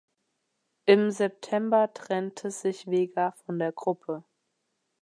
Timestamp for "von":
3.45-3.59